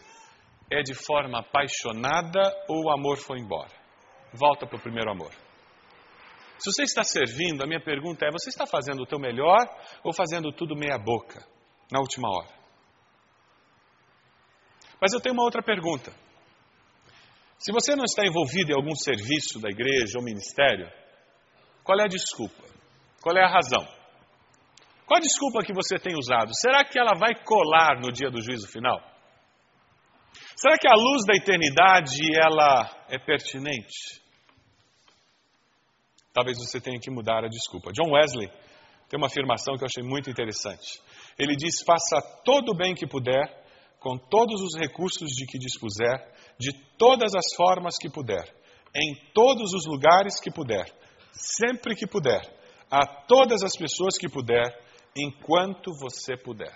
é 0.70 0.80
de 0.80 0.94
forma 0.94 1.40
apaixonada 1.40 2.40
ou 2.68 2.84
o 2.84 2.90
amor 2.92 3.16
foi 3.16 3.40
embora? 3.40 3.72
Volta 4.32 4.68
para 4.68 4.78
o 4.78 4.82
primeiro 4.82 5.10
amor. 5.10 5.32
Se 6.60 6.70
você 6.70 6.84
está 6.84 7.02
servindo, 7.02 7.64
a 7.64 7.66
minha 7.66 7.80
pergunta 7.82 8.24
é: 8.26 8.30
você 8.30 8.48
está 8.48 8.64
fazendo 8.64 9.02
o 9.02 9.06
teu 9.06 9.18
melhor 9.18 9.58
ou 10.04 10.14
fazendo 10.14 10.52
tudo 10.52 10.76
meia 10.76 10.98
boca, 10.98 11.44
na 11.90 11.98
última 11.98 12.28
hora? 12.28 12.59
Mas 15.00 15.12
eu 15.12 15.20
tenho 15.20 15.34
uma 15.34 15.44
outra 15.44 15.62
pergunta. 15.62 16.12
Se 17.58 17.72
você 17.72 17.94
não 17.94 18.04
está 18.04 18.24
envolvido 18.26 18.72
em 18.72 18.74
algum 18.74 18.94
serviço 18.94 19.60
da 19.60 19.68
igreja 19.68 20.18
ou 20.18 20.24
ministério, 20.24 20.90
qual 21.84 21.98
é 22.00 22.04
a 22.04 22.08
desculpa? 22.08 22.62
Qual 23.20 23.36
é 23.36 23.44
a 23.44 23.52
razão? 23.52 23.86
Qual 25.06 25.18
a 25.18 25.20
desculpa 25.20 25.64
que 25.64 25.72
você 25.72 25.98
tem 25.98 26.14
usado? 26.16 26.52
Será 26.54 26.84
que 26.84 26.98
ela 26.98 27.14
vai 27.18 27.34
colar 27.44 28.00
no 28.00 28.12
dia 28.12 28.30
do 28.30 28.40
juízo 28.40 28.68
final? 28.68 28.98
Será 30.56 30.76
que 30.78 30.86
a 30.86 30.94
luz 30.94 31.24
da 31.26 31.34
eternidade 31.34 32.20
ela 32.34 33.04
é 33.08 33.18
pertinente? 33.18 34.20
Talvez 36.32 36.56
você 36.58 36.80
tenha 36.80 36.98
que 37.00 37.10
mudar 37.10 37.44
a 37.44 37.48
desculpa. 37.48 37.92
John 37.92 38.12
Wesley 38.12 38.48
tem 39.08 39.18
uma 39.18 39.26
afirmação 39.26 39.76
que 39.76 39.82
eu 39.82 39.88
achei 39.88 40.02
muito 40.02 40.30
interessante. 40.30 41.00
Ele 41.36 41.56
diz: 41.56 41.82
faça 41.84 42.20
todo 42.44 42.70
o 42.70 42.76
bem 42.76 42.94
que 42.94 43.06
puder, 43.06 43.59
com 44.00 44.16
todos 44.16 44.62
os 44.62 44.78
recursos 44.78 45.28
de 45.28 45.46
que 45.46 45.58
dispuser, 45.58 46.32
de 46.58 46.72
todas 46.96 47.34
as 47.34 47.54
formas 47.54 47.96
que 48.00 48.08
puder, 48.08 48.44
em 48.94 49.14
todos 49.32 49.74
os 49.74 49.86
lugares 49.86 50.40
que 50.40 50.50
puder, 50.50 50.86
sempre 51.32 51.94
que 51.94 52.06
puder, 52.06 52.40
a 52.90 53.06
todas 53.06 53.62
as 53.62 53.76
pessoas 53.76 54.16
que 54.18 54.28
puder, 54.28 54.66
enquanto 55.14 55.92
você 56.00 56.36
puder. 56.36 56.74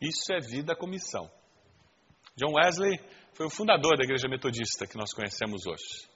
Isso 0.00 0.32
é 0.32 0.40
vida 0.40 0.74
com 0.74 0.86
missão. 0.86 1.30
John 2.36 2.54
Wesley 2.54 2.98
foi 3.32 3.46
o 3.46 3.50
fundador 3.50 3.96
da 3.96 4.04
igreja 4.04 4.28
metodista 4.28 4.86
que 4.86 4.98
nós 4.98 5.12
conhecemos 5.12 5.66
hoje. 5.66 6.08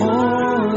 oh. 0.00 0.71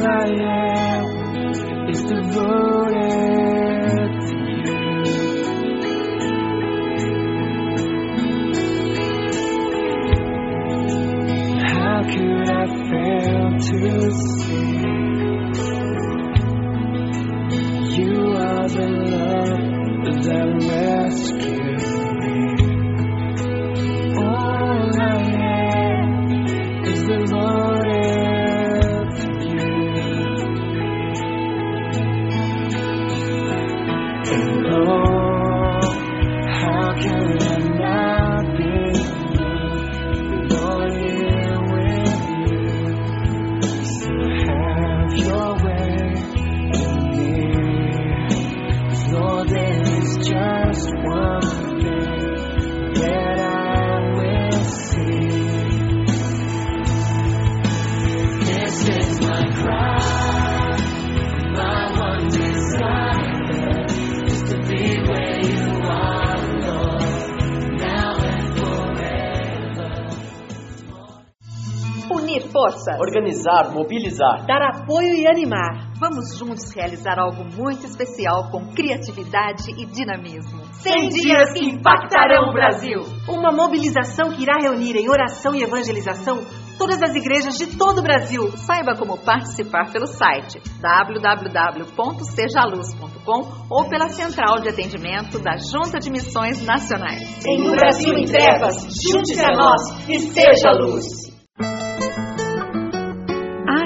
Organizar, 72.99 73.71
mobilizar. 73.71 74.45
Dar 74.45 74.61
apoio 74.61 75.15
e 75.15 75.27
animar. 75.27 75.91
Vamos 75.99 76.37
juntos 76.37 76.71
realizar 76.73 77.19
algo 77.19 77.43
muito 77.55 77.85
especial 77.85 78.49
com 78.51 78.67
criatividade 78.73 79.71
e 79.77 79.85
dinamismo. 79.85 80.63
100 80.73 81.09
dias 81.09 81.53
que 81.53 81.65
impactarão 81.65 82.49
o 82.49 82.53
Brasil. 82.53 83.01
Uma 83.27 83.51
mobilização 83.51 84.31
que 84.31 84.43
irá 84.43 84.57
reunir 84.61 84.95
em 84.95 85.09
oração 85.09 85.55
e 85.55 85.63
evangelização 85.63 86.45
todas 86.77 87.01
as 87.01 87.15
igrejas 87.15 87.57
de 87.57 87.75
todo 87.77 87.99
o 87.99 88.03
Brasil. 88.03 88.51
Saiba 88.57 88.93
como 88.95 89.17
participar 89.17 89.91
pelo 89.91 90.07
site 90.07 90.61
www.sejaluz.com 90.81 93.65
ou 93.69 93.89
pela 93.89 94.09
central 94.09 94.59
de 94.59 94.67
atendimento 94.69 95.39
da 95.39 95.57
Junta 95.57 95.99
de 95.99 96.11
Missões 96.11 96.65
Nacionais. 96.65 97.45
Em 97.45 97.69
um 97.69 97.71
Brasil 97.71 98.17
em 98.17 98.25
trevas, 98.25 98.83
junte-se 98.83 99.43
a 99.43 99.55
nós 99.55 100.09
e 100.09 100.19
seja 100.19 100.71
luz. 100.71 101.24